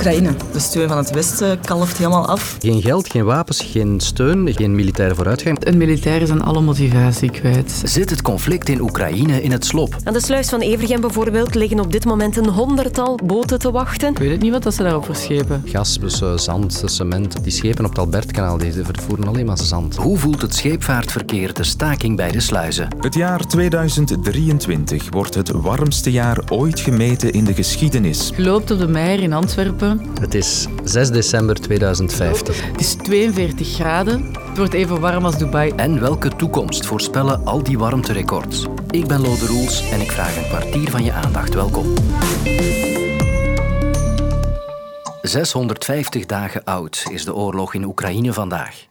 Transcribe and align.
Oekraïne. 0.00 0.34
De 0.52 0.58
steun 0.58 0.88
van 0.88 0.96
het 0.96 1.10
Westen 1.10 1.60
kalft 1.60 1.96
helemaal 1.96 2.26
af. 2.26 2.56
Geen 2.58 2.82
geld, 2.82 3.10
geen 3.10 3.24
wapens, 3.24 3.60
geen 3.60 4.00
steun, 4.00 4.54
geen 4.54 4.74
militaire 4.74 5.14
vooruitgang. 5.14 5.66
Een 5.66 5.76
militair 5.76 6.22
is 6.22 6.30
aan 6.30 6.42
alle 6.42 6.60
motivatie 6.60 7.30
kwijt. 7.30 7.82
Zit 7.84 8.10
het 8.10 8.22
conflict 8.22 8.68
in 8.68 8.80
Oekraïne 8.80 9.42
in 9.42 9.52
het 9.52 9.64
slop? 9.64 9.96
Aan 10.04 10.12
de 10.12 10.20
sluis 10.20 10.48
van 10.48 10.60
Evergem 10.60 11.00
bijvoorbeeld 11.00 11.54
liggen 11.54 11.80
op 11.80 11.92
dit 11.92 12.04
moment 12.04 12.36
een 12.36 12.48
honderdtal 12.48 13.18
boten 13.24 13.58
te 13.58 13.70
wachten. 13.70 14.10
Ik 14.10 14.18
weet 14.18 14.30
het 14.30 14.40
niet 14.40 14.52
wat 14.52 14.62
dat 14.62 14.74
ze 14.74 14.82
daarop 14.82 15.04
verschepen. 15.04 15.62
Gas, 15.64 15.98
dus, 15.98 16.20
uh, 16.20 16.36
zand, 16.36 16.82
cement. 16.84 17.44
Die 17.44 17.52
schepen 17.52 17.84
op 17.84 17.90
het 17.90 17.98
Albertkanaal 17.98 18.58
die 18.58 18.72
vervoeren 18.72 19.28
alleen 19.28 19.46
maar 19.46 19.58
zand. 19.58 19.96
Hoe 19.96 20.18
voelt 20.18 20.42
het 20.42 20.54
scheepvaartverkeer 20.54 21.54
de 21.54 21.64
staking 21.64 22.16
bij 22.16 22.30
de 22.30 22.40
sluizen? 22.40 22.88
Het 23.00 23.14
jaar 23.14 23.46
2023 23.46 25.06
wordt 25.10 25.34
het 25.34 25.50
warmste 25.50 26.10
jaar 26.10 26.38
ooit 26.48 26.80
gemeten 26.80 27.32
in 27.32 27.44
de 27.44 27.54
geschiedenis. 27.54 28.32
Je 28.36 28.42
loopt 28.42 28.70
op 28.70 28.78
de 28.78 28.88
Meijer 28.88 29.22
in 29.22 29.32
Antwerpen. 29.32 29.89
Het 30.19 30.33
is 30.33 30.67
6 30.83 31.09
december 31.09 31.55
2050. 31.55 32.65
Het 32.71 32.79
is 32.79 32.95
42 32.95 33.67
graden. 33.67 34.31
Het 34.47 34.57
wordt 34.57 34.73
even 34.73 34.99
warm 34.99 35.25
als 35.25 35.37
Dubai. 35.37 35.71
En 35.75 35.99
welke 35.99 36.29
toekomst 36.29 36.85
voorspellen 36.85 37.45
al 37.45 37.63
die 37.63 37.77
warmterecords? 37.77 38.65
Ik 38.89 39.07
ben 39.07 39.21
Lode 39.21 39.45
Roels 39.45 39.91
en 39.91 40.01
ik 40.01 40.11
vraag 40.11 40.37
een 40.37 40.47
kwartier 40.47 40.89
van 40.89 41.03
je 41.03 41.11
aandacht. 41.11 41.53
Welkom. 41.53 41.93
650 45.21 46.25
dagen 46.25 46.63
oud 46.63 47.05
is 47.11 47.25
de 47.25 47.35
oorlog 47.35 47.73
in 47.73 47.83
Oekraïne 47.83 48.33
vandaag. 48.33 48.85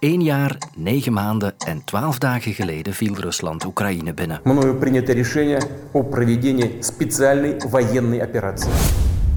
Eén 0.00 0.22
jaar, 0.22 0.58
negen 0.76 1.12
maanden 1.12 1.54
en 1.58 1.84
twaalf 1.84 2.18
dagen 2.18 2.52
geleden 2.54 2.94
viel 2.94 3.14
Rusland 3.14 3.64
Oekraïne 3.64 4.14
binnen. 4.14 4.40
Мною 4.44 4.74
принято 4.74 5.12
решение 5.12 5.60
о 5.92 6.02
проведении 6.02 6.76
специальной 6.80 7.56
военной 7.70 8.20
операции. 8.22 8.70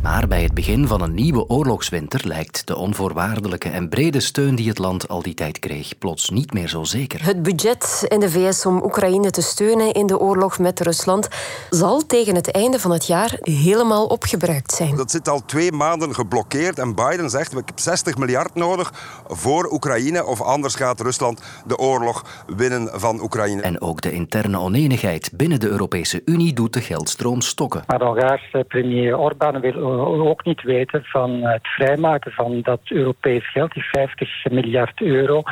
Maar 0.08 0.28
bij 0.28 0.42
het 0.42 0.54
begin 0.54 0.86
van 0.86 1.02
een 1.02 1.14
nieuwe 1.14 1.48
oorlogswinter 1.48 2.20
lijkt 2.26 2.66
de 2.66 2.76
onvoorwaardelijke 2.76 3.68
en 3.68 3.88
brede 3.88 4.20
steun 4.20 4.54
die 4.54 4.68
het 4.68 4.78
land 4.78 5.08
al 5.08 5.22
die 5.22 5.34
tijd 5.34 5.58
kreeg 5.58 5.98
plots 5.98 6.30
niet 6.30 6.52
meer 6.52 6.68
zo 6.68 6.84
zeker. 6.84 7.24
Het 7.24 7.42
budget 7.42 8.04
in 8.08 8.20
de 8.20 8.30
VS 8.30 8.66
om 8.66 8.82
Oekraïne 8.82 9.30
te 9.30 9.42
steunen 9.42 9.92
in 9.92 10.06
de 10.06 10.18
oorlog 10.18 10.58
met 10.58 10.80
Rusland 10.80 11.28
zal 11.70 12.06
tegen 12.06 12.34
het 12.34 12.50
einde 12.50 12.78
van 12.78 12.90
het 12.90 13.06
jaar 13.06 13.36
helemaal 13.40 14.06
opgebruikt 14.06 14.72
zijn. 14.72 14.96
Dat 14.96 15.10
zit 15.10 15.28
al 15.28 15.44
twee 15.44 15.72
maanden 15.72 16.14
geblokkeerd 16.14 16.78
en 16.78 16.94
Biden 16.94 17.30
zegt 17.30 17.52
ik 17.52 17.66
heb 17.66 17.78
60 17.78 18.18
miljard 18.18 18.54
nodig 18.54 18.92
voor 19.26 19.72
Oekraïne 19.72 20.24
of 20.24 20.42
anders 20.42 20.74
gaat 20.74 21.00
Rusland 21.00 21.62
de 21.66 21.76
oorlog 21.76 22.44
winnen 22.56 23.00
van 23.00 23.22
Oekraïne. 23.22 23.62
En 23.62 23.80
ook 23.80 24.00
de 24.00 24.12
interne 24.12 24.58
oneenigheid 24.58 25.30
binnen 25.34 25.60
de 25.60 25.68
Europese 25.68 26.22
Unie 26.24 26.52
doet 26.52 26.72
de 26.72 26.80
geldstroom 26.80 27.40
stokken. 27.40 27.82
Maar 27.86 28.02
Hongaarse 28.02 28.64
premier 28.68 29.18
Orbán 29.18 29.60
wil 29.60 29.97
ook 30.06 30.44
niet 30.44 30.62
weten 30.62 31.04
van 31.04 31.42
het 31.42 31.66
vrijmaken 31.66 32.32
van 32.32 32.60
dat 32.62 32.80
Europees 32.84 33.50
geld, 33.50 33.72
die 33.72 33.84
50 33.90 34.44
miljard 34.50 35.00
euro, 35.00 35.42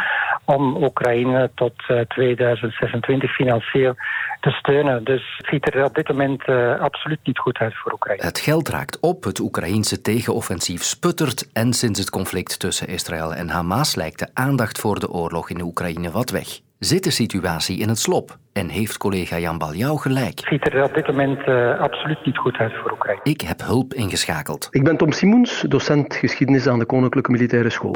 om 0.45 0.85
Oekraïne 0.85 1.51
tot 1.55 1.73
2026 2.09 3.35
financieel 3.35 3.95
te 4.41 4.51
steunen. 4.51 5.05
Dus 5.05 5.35
het 5.37 5.47
ziet 5.47 5.75
er 5.75 5.85
op 5.85 5.95
dit 5.95 6.09
moment 6.09 6.49
uh, 6.49 6.81
absoluut 6.81 7.19
niet 7.23 7.39
goed 7.39 7.59
uit 7.59 7.75
voor 7.75 7.93
Oekraïne. 7.93 8.25
Het 8.25 8.39
geld 8.39 8.69
raakt 8.69 9.01
op, 9.01 9.25
het 9.25 9.39
Oekraïense 9.41 10.01
tegenoffensief 10.01 10.83
sputtert 10.83 11.53
en 11.53 11.73
sinds 11.73 11.99
het 11.99 12.11
conflict 12.11 12.59
tussen 12.59 12.89
Israël 12.89 13.35
en 13.35 13.49
Hamas 13.49 13.95
lijkt 13.95 14.19
de 14.19 14.29
aandacht 14.35 14.81
voor 14.81 15.01
de 15.01 15.11
oorlog 15.11 15.51
in 15.51 15.61
Oekraïne 15.61 16.11
wat 16.11 16.31
weg. 16.31 16.66
Zit 16.79 17.05
de 17.05 17.11
situatie 17.11 17.79
in 17.79 17.89
het 17.89 17.99
slop? 17.99 18.39
En 18.53 18.69
heeft 18.69 18.97
collega 18.97 19.39
Jan 19.39 19.59
Baljouw 19.59 19.97
gelijk? 19.97 20.39
Het 20.39 20.49
ziet 20.49 20.73
er 20.73 20.83
op 20.83 20.95
dit 20.95 21.07
moment 21.07 21.47
uh, 21.47 21.81
absoluut 21.81 22.25
niet 22.25 22.37
goed 22.37 22.57
uit 22.57 22.73
voor 22.83 22.93
Oekraïne. 22.93 23.21
Ik 23.23 23.41
heb 23.41 23.61
hulp 23.63 23.95
ingeschakeld. 23.95 24.69
Ik 24.71 24.85
ben 24.85 24.97
Tom 24.97 25.13
Simons, 25.13 25.65
docent 25.69 26.15
geschiedenis 26.15 26.67
aan 26.67 26.79
de 26.79 26.85
Koninklijke 26.85 27.31
Militaire 27.31 27.71
School. 27.71 27.95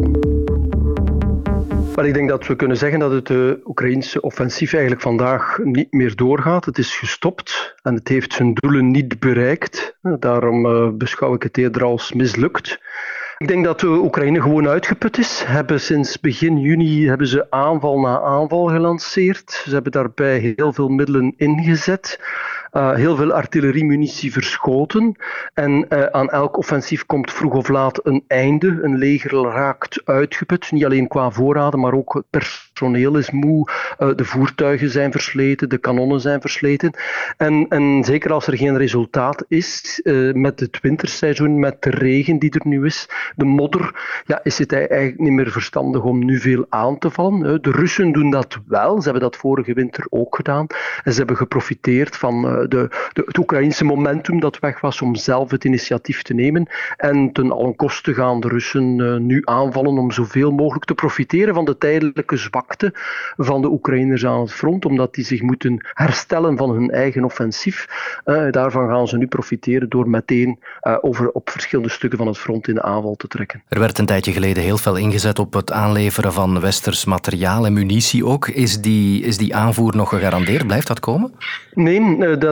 Maar 1.96 2.06
ik 2.06 2.14
denk 2.14 2.28
dat 2.28 2.46
we 2.46 2.56
kunnen 2.56 2.76
zeggen 2.76 2.98
dat 2.98 3.10
het 3.10 3.28
uh, 3.28 3.52
Oekraïnse 3.64 4.20
offensief 4.20 4.72
eigenlijk 4.72 5.02
vandaag 5.02 5.58
niet 5.62 5.92
meer 5.92 6.16
doorgaat. 6.16 6.64
Het 6.64 6.78
is 6.78 6.96
gestopt 6.96 7.74
en 7.82 7.94
het 7.94 8.08
heeft 8.08 8.32
zijn 8.32 8.54
doelen 8.54 8.90
niet 8.90 9.18
bereikt. 9.18 9.98
Daarom 10.18 10.66
uh, 10.66 10.88
beschouw 10.92 11.34
ik 11.34 11.42
het 11.42 11.58
eerder 11.58 11.84
als 11.84 12.12
mislukt. 12.12 12.78
Ik 13.40 13.48
denk 13.48 13.64
dat 13.64 13.80
de 13.80 13.86
Oekraïne 13.86 14.40
gewoon 14.40 14.68
uitgeput 14.68 15.18
is. 15.18 15.42
Hebben 15.46 15.80
sinds 15.80 16.20
begin 16.20 16.58
juni 16.58 17.08
hebben 17.08 17.26
ze 17.26 17.50
aanval 17.50 18.00
na 18.00 18.20
aanval 18.20 18.66
gelanceerd. 18.66 19.50
Ze 19.50 19.70
hebben 19.70 19.92
daarbij 19.92 20.54
heel 20.56 20.72
veel 20.72 20.88
middelen 20.88 21.34
ingezet. 21.36 22.20
Uh, 22.72 22.94
heel 22.94 23.16
veel 23.16 23.32
artilleriemunitie 23.32 24.32
verschoten. 24.32 25.16
En 25.54 25.86
uh, 25.88 26.04
aan 26.04 26.30
elk 26.30 26.56
offensief 26.56 27.06
komt 27.06 27.32
vroeg 27.32 27.54
of 27.54 27.68
laat 27.68 28.06
een 28.06 28.24
einde. 28.26 28.78
Een 28.82 28.98
leger 28.98 29.42
raakt 29.42 30.02
uitgeput. 30.04 30.72
Niet 30.72 30.84
alleen 30.84 31.08
qua 31.08 31.30
voorraden, 31.30 31.80
maar 31.80 31.94
ook 31.94 32.14
het 32.14 32.24
personeel 32.30 33.16
is 33.16 33.30
moe. 33.30 33.68
Uh, 33.98 34.08
de 34.16 34.24
voertuigen 34.24 34.90
zijn 34.90 35.12
versleten, 35.12 35.68
de 35.68 35.78
kanonnen 35.78 36.20
zijn 36.20 36.40
versleten. 36.40 36.92
En, 37.36 37.66
en 37.68 38.04
zeker 38.04 38.32
als 38.32 38.46
er 38.46 38.56
geen 38.56 38.76
resultaat 38.76 39.44
is 39.48 40.00
met 40.32 40.60
het 40.60 40.80
winterseizoen, 40.80 41.58
met 41.58 41.82
de 41.82 41.90
regen 41.90 42.38
die 42.38 42.50
er 42.50 42.66
nu 42.66 42.84
is, 42.84 43.08
de 43.36 43.44
modder, 43.44 44.20
ja, 44.26 44.40
is 44.42 44.58
het 44.58 44.72
eigenlijk 44.72 45.18
niet 45.18 45.32
meer 45.32 45.50
verstandig 45.50 46.02
om 46.02 46.24
nu 46.24 46.40
veel 46.40 46.66
aan 46.68 46.98
te 46.98 47.10
vallen. 47.10 47.62
De 47.62 47.70
Russen 47.70 48.12
doen 48.12 48.30
dat 48.30 48.58
wel. 48.66 48.96
Ze 48.96 49.02
hebben 49.02 49.22
dat 49.22 49.36
vorige 49.36 49.72
winter 49.72 50.06
ook 50.08 50.36
gedaan. 50.36 50.66
En 51.04 51.12
ze 51.12 51.18
hebben 51.18 51.36
geprofiteerd 51.36 52.16
van 52.16 52.59
de, 52.68 52.88
de, 53.12 53.22
het 53.26 53.38
Oekraïnse 53.38 53.84
momentum 53.84 54.40
dat 54.40 54.58
weg 54.58 54.80
was 54.80 55.02
om 55.02 55.14
zelf 55.14 55.50
het 55.50 55.64
initiatief 55.64 56.22
te 56.22 56.34
nemen. 56.34 56.68
En 56.96 57.32
ten 57.32 57.52
allen 57.52 57.76
koste 57.76 58.14
gaan 58.14 58.40
de 58.40 58.48
Russen 58.48 58.98
uh, 58.98 59.16
nu 59.16 59.42
aanvallen 59.44 59.98
om 59.98 60.10
zoveel 60.10 60.50
mogelijk 60.50 60.84
te 60.84 60.94
profiteren 60.94 61.54
van 61.54 61.64
de 61.64 61.78
tijdelijke 61.78 62.36
zwakte 62.36 62.92
van 63.36 63.62
de 63.62 63.70
Oekraïners 63.70 64.26
aan 64.26 64.40
het 64.40 64.52
front, 64.52 64.84
omdat 64.84 65.14
die 65.14 65.24
zich 65.24 65.42
moeten 65.42 65.86
herstellen 65.92 66.56
van 66.56 66.70
hun 66.70 66.90
eigen 66.90 67.24
offensief. 67.24 67.86
Uh, 68.24 68.50
daarvan 68.50 68.88
gaan 68.88 69.08
ze 69.08 69.16
nu 69.16 69.26
profiteren 69.26 69.88
door 69.88 70.08
meteen 70.08 70.58
uh, 70.82 70.96
over, 71.00 71.30
op 71.30 71.50
verschillende 71.50 71.90
stukken 71.90 72.18
van 72.18 72.26
het 72.26 72.38
front 72.38 72.68
in 72.68 72.74
de 72.74 72.82
aanval 72.82 73.14
te 73.14 73.28
trekken. 73.28 73.62
Er 73.68 73.80
werd 73.80 73.98
een 73.98 74.06
tijdje 74.06 74.32
geleden 74.32 74.62
heel 74.62 74.78
veel 74.78 74.96
ingezet 74.96 75.38
op 75.38 75.52
het 75.52 75.72
aanleveren 75.72 76.32
van 76.32 76.60
westers 76.60 77.04
materiaal 77.04 77.66
en 77.66 77.72
munitie 77.72 78.26
ook. 78.26 78.48
Is 78.48 78.80
die, 78.80 79.22
is 79.22 79.36
die 79.36 79.54
aanvoer 79.54 79.96
nog 79.96 80.08
gegarandeerd? 80.08 80.66
Blijft 80.66 80.86
dat 80.86 81.00
komen? 81.00 81.32
Nee, 81.74 82.00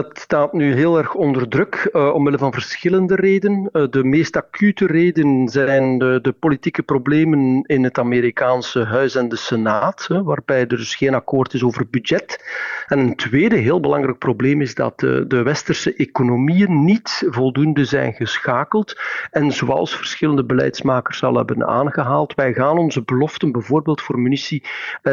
dat 0.01 0.19
staat 0.19 0.53
nu 0.53 0.73
heel 0.73 0.97
erg 0.97 1.13
onder 1.13 1.47
druk, 1.47 1.89
uh, 1.93 2.13
omwille 2.13 2.37
van 2.37 2.53
verschillende 2.53 3.15
redenen. 3.15 3.69
Uh, 3.73 3.83
de 3.89 4.03
meest 4.03 4.35
acute 4.35 4.85
reden 4.85 5.47
zijn 5.47 5.97
de, 5.97 6.19
de, 6.21 6.31
politieke 6.31 6.83
problemen 6.83 7.63
in 7.65 7.83
het 7.83 7.97
Amerikaanse 7.97 8.83
Huis 8.83 9.15
en 9.15 9.29
de 9.29 9.35
Senaat, 9.35 10.05
hè, 10.07 10.23
waarbij 10.23 10.59
er 10.59 10.67
dus 10.67 10.95
geen 10.95 11.13
akkoord 11.13 11.53
is 11.53 11.63
over 11.63 11.87
budget. 11.89 12.43
En 12.87 12.99
een 12.99 13.15
tweede 13.15 13.55
heel 13.55 13.79
belangrijk 13.79 14.17
probleem 14.17 14.61
is 14.61 14.75
dat 14.75 14.99
de, 14.99 15.25
de 15.27 15.43
westerse 15.43 15.93
economieën 15.93 16.83
niet 16.83 17.27
voldoende 17.29 17.85
zijn 17.85 18.13
geschakeld. 18.13 18.99
En 19.31 19.51
zoals 19.51 19.95
verschillende 19.95 20.43
beleidsmakers 20.43 21.23
al 21.23 21.35
hebben 21.35 21.67
aangehaald, 21.67 22.33
wij 22.35 22.53
gaan 22.53 22.77
onze 22.77 23.03
beloften, 23.03 23.51
bijvoorbeeld 23.51 24.01
voor 24.01 24.19
munitie 24.19 24.63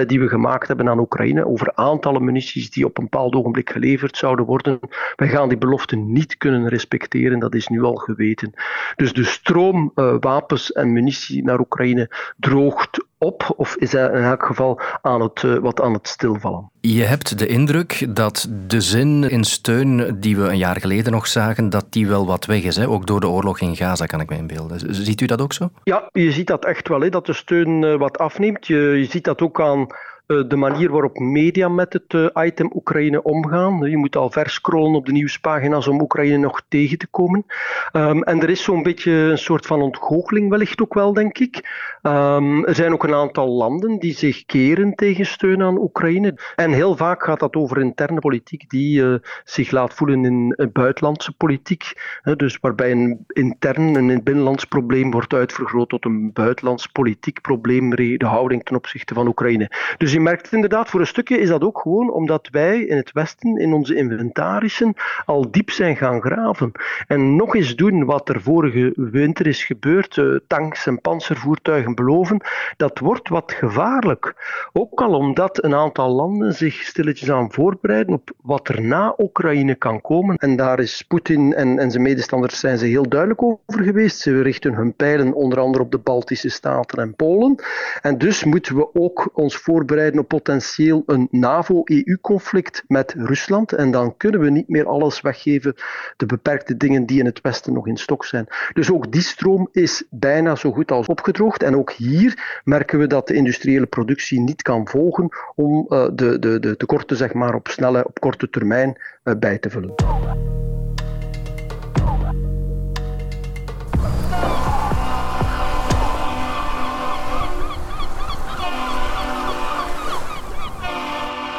die 0.07 0.21
we 0.21 0.29
gemaakt 0.29 0.69
hebben 0.69 0.89
aan 0.89 0.99
Oekraïne, 0.99 1.47
over 1.47 1.73
aantallen 1.75 2.25
munities 2.25 2.71
die 2.71 2.85
op 2.85 2.99
een 2.99 3.05
bepaald 3.05 3.35
ogenblik 3.35 3.71
geleverd 3.71 4.17
zouden 4.17 4.47
worden, 4.47 4.76
wij 5.17 5.29
gaan 5.29 5.49
die 5.49 5.59
beloften 5.59 6.13
niet 6.13 6.37
kunnen 6.37 6.69
respecteren, 6.69 7.39
dat 7.39 7.55
is 7.55 7.69
nu 7.69 7.83
al 7.83 7.95
geweten. 7.95 8.53
Dus 8.97 9.13
de 9.13 9.25
stroom 9.25 9.93
uh, 9.95 10.15
wapens 10.21 10.73
en 10.73 10.93
munitie 10.93 11.45
naar 11.45 11.61
Oekraïne 11.61 12.11
droogt 12.37 13.05
op, 13.19 13.55
of 13.57 13.77
is 13.77 13.93
hij 13.93 14.07
in 14.07 14.23
elk 14.23 14.47
geval 14.47 14.81
aan 15.03 15.21
het, 15.21 15.43
uh, 15.43 15.59
wat 15.59 15.81
aan 15.81 15.93
het 15.93 16.09
stilvallen. 16.09 16.71
Je 16.81 17.03
hebt 17.03 17.39
de 17.39 17.47
indruk 17.47 18.07
dat 18.17 18.49
de 18.67 18.81
zin 18.81 19.31
in 19.31 19.45
steun 19.45 20.21
die 20.21 20.37
we 20.37 20.49
een 20.49 20.59
jaar 20.59 20.81
geleden 20.81 21.13
nog 21.13 21.27
zagen, 21.27 21.71
dat 21.71 21.87
die 21.91 22.07
wel 22.07 22.27
wat 22.27 22.47
weg 22.47 22.63
is. 22.63 22.77
Hè? 22.77 22.89
Ook 22.89 23.07
door 23.07 23.21
de 23.21 23.29
oorlog 23.29 23.61
in 23.61 23.77
Gaza, 23.77 24.07
kan 24.07 24.21
ik 24.21 24.29
me 24.29 24.37
inbeelden. 24.37 24.95
Ziet 24.95 25.21
u 25.21 25.27
dat 25.27 25.41
ook 25.41 25.53
zo? 25.53 25.71
Ja, 25.85 26.09
je 26.13 26.33
ziet 26.33 26.47
dat 26.47 26.65
echt 26.65 26.89
wel, 26.89 27.01
hè, 27.01 27.09
dat 27.09 27.27
de 27.27 27.33
steun 27.33 27.83
uh, 27.83 27.97
wat 27.97 28.19
afneemt. 28.19 28.67
Je, 28.67 28.77
je 28.77 29.05
ziet 29.05 29.25
dat 29.25 29.43
ook 29.43 29.61
aan 29.61 29.87
de 30.27 30.57
manier 30.57 30.91
waarop 30.91 31.19
media 31.19 31.69
met 31.69 31.93
het 31.93 32.33
item 32.35 32.71
Oekraïne 32.75 33.23
omgaan. 33.23 33.91
Je 33.91 33.97
moet 33.97 34.17
al 34.17 34.31
verscrollen 34.31 34.95
op 34.95 35.07
de 35.07 35.13
nieuwspagina's 35.13 35.87
om 35.87 36.01
Oekraïne 36.01 36.37
nog 36.37 36.63
tegen 36.69 36.99
te 36.99 37.07
komen. 37.07 37.45
Um, 37.93 38.23
en 38.23 38.43
er 38.43 38.51
is 38.51 38.63
zo'n 38.63 38.83
beetje 38.83 39.13
een 39.13 39.39
soort 39.39 39.67
van 39.67 39.83
ontgoocheling 39.83 40.51
wellicht 40.51 40.83
ook 40.83 40.95
wel, 40.95 41.13
denk 41.13 41.39
ik. 41.39 41.57
Um, 42.03 42.65
er 42.65 42.75
zijn 42.75 42.93
ook 42.93 43.05
een 43.05 43.15
aantal 43.15 43.49
landen 43.49 43.99
die 43.99 44.15
zich 44.15 44.45
keren 44.45 44.95
tegen 44.95 45.27
steun 45.27 45.63
aan 45.63 45.79
Oekraïne. 45.79 46.39
En 46.57 46.73
heel 46.73 46.97
vaak 46.97 47.25
gaat 47.25 47.41
dat 47.41 47.55
over 47.55 47.81
interne 47.81 48.21
politiek 48.21 48.71
die 48.71 49.21
zich 49.45 49.71
laat 49.71 49.95
voelen 49.95 50.25
in 50.25 50.71
buitenlandse 50.73 51.33
politiek. 51.33 51.93
Dus 52.37 52.59
waarbij 52.61 52.91
een 52.91 53.25
intern, 53.27 53.95
een 53.95 54.23
binnenlands 54.23 54.65
probleem 54.65 55.11
wordt 55.11 55.35
uitvergroot 55.35 55.89
tot 55.89 56.05
een 56.05 56.33
buitenlands 56.33 56.87
politiek 56.87 57.41
probleem, 57.41 57.91
de 57.91 58.19
houding 58.19 58.65
ten 58.65 58.77
opzichte 58.77 59.15
van 59.15 59.27
Oekraïne. 59.27 59.71
Dus 59.99 60.15
je 60.17 60.23
merkt 60.23 60.53
inderdaad, 60.53 60.89
voor 60.89 61.01
een 61.01 61.07
stukje 61.07 61.39
is 61.39 61.49
dat 61.49 61.63
ook 61.63 61.81
gewoon 61.81 62.13
omdat 62.13 62.49
wij 62.51 62.81
in 62.81 62.97
het 62.97 63.13
Westen 63.13 63.57
in 63.57 63.73
onze 63.73 63.95
inventarissen 63.95 64.95
al 65.27 65.51
diep 65.51 65.71
zijn 65.71 65.97
gaan 65.97 66.21
graven. 66.21 66.73
En 67.07 67.37
nog 67.37 67.55
eens 67.55 67.77
doen 67.77 68.05
wat 68.05 68.29
er 68.29 68.41
vorige 68.41 68.93
winter 68.95 69.47
is 69.47 69.65
gebeurd, 69.65 70.17
uh, 70.17 70.39
tanks 70.47 70.87
en 70.87 71.01
panzervoertuigen 71.01 71.95
beloven, 71.95 72.41
dat 72.77 72.99
wordt 72.99 73.29
wat 73.29 73.53
gevaarlijk. 73.53 74.35
Ook 74.73 75.01
al 75.01 75.15
omdat 75.15 75.65
een 75.65 75.75
aantal 75.75 76.11
landen 76.11 76.55
zich 76.55 76.75
stilletjes 76.75 77.31
aan 77.31 77.53
voorbereiden 77.53 78.15
op 78.15 78.31
wat 78.43 78.69
er 78.69 78.83
na 78.83 79.15
Oekraïne 79.19 79.75
kan 79.75 80.01
komen. 80.01 80.37
En 80.37 80.57
daar 80.57 80.81
is 80.81 81.05
Poetin 81.09 81.55
en, 81.55 81.79
en 81.79 81.91
zijn 81.91 82.03
medestanders 82.03 82.61
zijn 82.61 82.79
ze 82.79 82.87
heel 82.87 83.09
duidelijk 83.09 83.43
over 83.43 83.83
geweest. 83.83 84.21
Ze 84.21 84.43
richten 84.43 84.75
hun 84.75 84.95
pijlen 84.95 85.33
onder 85.33 85.61
andere 85.61 85.85
op 85.85 85.91
de 85.91 85.99
Baltische 85.99 86.49
Staten 86.49 86.99
en 86.99 87.15
Polen. 87.15 87.55
En 88.03 88.19
dus 88.19 88.45
moeten 88.45 88.77
we 88.77 88.95
ook 88.95 89.31
ons 89.33 89.57
voorbereiden 89.57 90.05
op 90.15 90.29
potentieel 90.29 91.03
een 91.07 91.29
NAVO-EU-conflict 91.31 92.85
met 92.89 93.15
Rusland. 93.17 93.73
En 93.73 93.91
dan 93.91 94.17
kunnen 94.17 94.41
we 94.41 94.51
niet 94.51 94.69
meer 94.69 94.87
alles 94.87 95.21
weggeven, 95.21 95.75
de 96.17 96.27
beperkte 96.27 96.77
dingen 96.77 97.07
die 97.07 97.19
in 97.19 97.25
het 97.25 97.41
Westen 97.41 97.73
nog 97.73 97.87
in 97.87 97.97
stok 97.97 98.25
zijn. 98.25 98.47
Dus 98.73 98.93
ook 98.93 99.13
die 99.13 99.23
stroom 99.23 99.69
is 99.73 100.05
bijna 100.11 100.55
zo 100.55 100.73
goed 100.73 100.91
als 100.91 101.07
opgedroogd. 101.07 101.63
En 101.63 101.77
ook 101.77 101.91
hier 101.91 102.61
merken 102.65 102.99
we 102.99 103.07
dat 103.07 103.27
de 103.27 103.35
industriële 103.35 103.87
productie 103.87 104.41
niet 104.41 104.63
kan 104.63 104.89
volgen 104.89 105.29
om 105.55 105.87
uh, 105.89 106.09
de, 106.15 106.39
de, 106.39 106.61
de 106.61 106.77
tekorten 106.77 107.17
zeg 107.17 107.33
maar, 107.33 107.55
op 107.55 107.69
snelle, 107.69 108.07
op 108.07 108.21
korte 108.21 108.51
termijn 108.51 109.01
uh, 109.25 109.35
bij 109.39 109.59
te 109.59 109.71
vullen. 109.71 109.95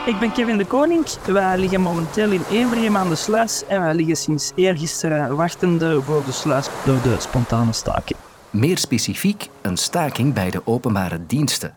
Ik 0.07 0.19
ben 0.19 0.31
Kevin 0.31 0.57
de 0.57 0.65
Koning. 0.65 1.05
Wij 1.25 1.57
liggen 1.57 1.81
momenteel 1.81 2.31
in 2.31 2.41
Everiem 2.51 2.97
aan 2.97 3.09
de 3.09 3.15
sluis 3.15 3.65
en 3.65 3.81
wij 3.81 3.93
liggen 3.93 4.15
sinds 4.15 4.51
eergisteren 4.55 5.35
wachtende 5.35 6.01
voor 6.01 6.25
de 6.25 6.31
sluis 6.31 6.69
door 6.85 7.01
de 7.01 7.15
spontane 7.19 7.73
staking. 7.73 8.19
Meer 8.49 8.77
specifiek 8.77 9.49
een 9.61 9.77
staking 9.77 10.33
bij 10.33 10.49
de 10.49 10.61
openbare 10.65 11.25
diensten. 11.25 11.75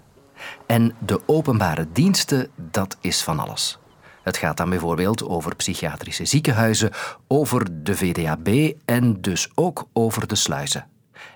En 0.67 0.95
de 0.99 1.21
openbare 1.27 1.87
diensten, 1.93 2.49
dat 2.57 2.97
is 3.01 3.23
van 3.23 3.39
alles. 3.39 3.79
Het 4.23 4.37
gaat 4.37 4.57
dan 4.57 4.71
bijvoorbeeld 4.71 5.25
over 5.25 5.57
psychiatrische 5.57 6.25
ziekenhuizen, 6.25 6.91
over 7.27 7.85
de 7.85 7.97
VDAB 7.97 8.49
en 8.85 9.21
dus 9.21 9.51
ook 9.55 9.89
over 9.93 10.27
de 10.27 10.37
sluizen. 10.37 10.87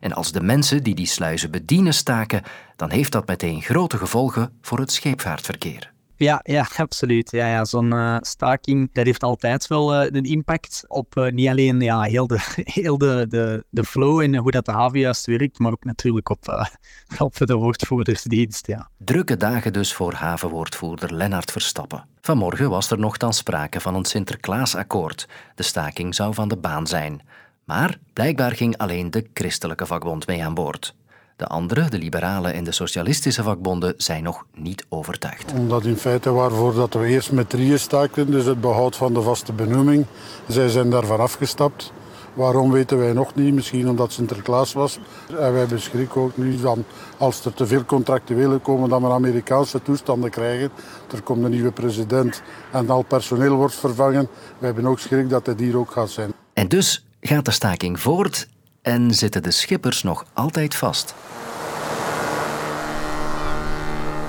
En 0.01 0.13
als 0.13 0.33
de 0.33 0.43
mensen 0.43 0.83
die 0.83 0.95
die 0.95 1.07
sluizen 1.07 1.51
bedienen 1.51 1.95
staken, 1.95 2.43
dan 2.77 2.91
heeft 2.91 3.13
dat 3.13 3.27
meteen 3.27 3.63
grote 3.63 3.99
gevolgen 3.99 4.59
voor 4.61 4.79
het 4.79 4.93
scheepvaartverkeer. 4.93 5.94
Ja, 6.17 6.41
ja 6.43 6.69
absoluut. 6.77 7.31
Ja, 7.31 7.47
ja, 7.47 7.65
Zo'n 7.65 7.93
uh, 7.95 8.17
staking 8.21 8.93
dat 8.93 9.05
heeft 9.05 9.23
altijd 9.23 9.67
wel 9.67 9.95
uh, 9.95 10.11
een 10.11 10.25
impact 10.25 10.85
op 10.89 11.17
uh, 11.17 11.33
niet 11.33 11.49
alleen 11.49 11.81
ja, 11.81 12.03
heel, 12.03 12.27
de, 12.27 12.39
heel 12.81 12.99
de, 12.99 13.27
de, 13.29 13.65
de 13.71 13.85
flow 13.85 14.21
en 14.21 14.37
hoe 14.37 14.51
dat 14.51 14.65
de 14.65 14.73
haven 14.73 14.99
juist 14.99 15.27
werkt, 15.27 15.59
maar 15.59 15.73
ook 15.73 15.85
natuurlijk 15.85 16.29
op, 16.29 16.69
op 17.19 17.37
de 17.37 17.55
woordvoerdersdienst. 17.55 18.67
Ja. 18.67 18.89
Drukke 18.99 19.37
dagen 19.37 19.73
dus 19.73 19.95
voor 19.95 20.13
havenwoordvoerder 20.13 21.15
Lennart 21.15 21.51
Verstappen. 21.51 22.07
Vanmorgen 22.21 22.71
was 22.71 22.91
er 22.91 22.99
nogthans 22.99 23.37
sprake 23.37 23.81
van 23.81 23.95
een 23.95 24.05
Sinterklaasakkoord. 24.05 25.29
De 25.55 25.63
staking 25.63 26.15
zou 26.15 26.35
van 26.35 26.49
de 26.49 26.57
baan 26.57 26.87
zijn. 26.87 27.23
Maar 27.65 27.99
blijkbaar 28.13 28.53
ging 28.53 28.77
alleen 28.77 29.11
de 29.11 29.27
christelijke 29.35 29.87
vakbond 29.87 30.27
mee 30.27 30.45
aan 30.45 30.55
boord. 30.55 30.95
De 31.37 31.47
andere, 31.47 31.89
de 31.89 31.99
liberale 31.99 32.51
en 32.51 32.65
de 32.65 32.73
socialistische 32.73 33.43
vakbonden, 33.43 33.95
zijn 33.97 34.23
nog 34.23 34.45
niet 34.55 34.87
overtuigd. 34.89 35.53
Omdat 35.53 35.85
in 35.85 35.97
feite 35.97 36.31
waarvoor 36.33 36.75
dat 36.75 36.95
we 36.95 37.07
eerst 37.07 37.33
met 37.33 37.51
drieën 37.51 37.79
staakten, 37.79 38.31
dus 38.31 38.45
het 38.45 38.61
behoud 38.61 38.97
van 38.97 39.15
de 39.15 39.23
vaste 39.23 39.53
benoeming, 39.53 40.07
zij 40.49 40.69
zijn 40.69 40.91
daarvan 40.91 41.21
afgestapt. 41.21 41.93
Waarom 42.35 42.71
weten 42.71 42.99
wij 42.99 43.13
nog 43.13 43.35
niet? 43.35 43.55
Misschien 43.55 43.89
omdat 43.89 44.13
Sinterklaas 44.13 44.73
was. 44.73 44.99
En 45.39 45.53
wij 45.53 45.67
beschrikken 45.67 46.21
ook 46.21 46.37
nu 46.37 46.61
dan, 46.61 46.85
als 47.19 47.45
er 47.45 47.55
te 47.55 47.67
veel 47.67 47.85
contractuelen 47.85 48.63
komen, 48.63 48.89
dat 48.89 49.01
we 49.01 49.09
Amerikaanse 49.09 49.83
toestanden 49.83 50.31
krijgen. 50.31 50.71
Er 51.13 51.23
komt 51.23 51.45
een 51.45 51.51
nieuwe 51.51 51.73
president 51.73 52.43
en 52.73 52.91
al 52.91 53.03
personeel 53.03 53.55
wordt 53.55 53.75
vervangen. 53.75 54.29
We 54.59 54.67
hebben 54.67 54.87
ook 54.87 54.99
schrik 54.99 55.29
dat 55.29 55.47
het 55.47 55.61
hier 55.61 55.79
ook 55.79 55.91
gaat 55.91 56.11
zijn. 56.11 56.33
En 56.53 56.69
dus 56.69 57.07
gaat 57.21 57.45
de 57.45 57.51
staking 57.51 58.01
voort 58.01 58.49
en 58.85 59.15
zitten 59.15 59.43
de 59.43 59.51
schippers 59.51 60.03
nog 60.03 60.25
altijd 60.33 60.75
vast. 60.75 61.15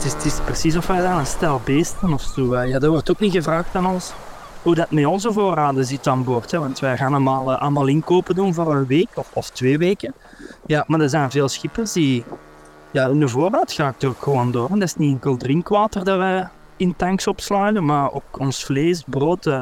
Het 0.03 0.25
is, 0.25 0.39
precies 0.45 0.75
of 0.75 0.87
wij 0.87 1.01
dan 1.01 1.17
een 1.17 1.25
stel 1.25 1.61
beesten 1.63 2.13
of 2.13 2.21
zo. 2.21 2.63
Ja, 2.63 2.79
dat 2.79 2.89
wordt 2.89 3.11
ook 3.11 3.19
niet 3.19 3.31
gevraagd 3.31 3.75
aan 3.75 3.85
ons 3.85 4.13
hoe 4.61 4.75
dat 4.75 4.91
met 4.91 5.05
onze 5.05 5.33
voorraden 5.33 5.85
zit 5.85 6.07
aan 6.07 6.23
boord. 6.23 6.51
Hè? 6.51 6.59
Want 6.59 6.79
wij 6.79 6.97
gaan 6.97 7.13
allemaal, 7.13 7.51
uh, 7.51 7.61
allemaal 7.61 7.87
inkopen 7.87 8.35
doen 8.35 8.53
voor 8.53 8.75
een 8.75 8.85
week 8.85 9.09
of, 9.13 9.29
of 9.33 9.49
twee 9.49 9.77
weken. 9.77 10.13
Ja, 10.65 10.83
maar 10.87 10.99
er 10.99 11.09
zijn 11.09 11.31
veel 11.31 11.49
schippers 11.49 11.91
die... 11.91 12.23
Ja, 12.91 13.07
hun 13.07 13.29
voorraad 13.29 13.71
gaat 13.71 14.03
ook 14.03 14.21
gewoon 14.21 14.51
door. 14.51 14.69
En 14.69 14.79
dat 14.79 14.87
is 14.87 14.95
niet 14.95 15.11
enkel 15.11 15.37
drinkwater 15.37 16.03
dat 16.03 16.17
wij 16.17 16.47
in 16.77 16.95
tanks 16.95 17.27
opslaan, 17.27 17.85
maar 17.85 18.13
ook 18.13 18.39
ons 18.39 18.63
vlees, 18.63 19.03
brood, 19.07 19.45
uh, 19.45 19.61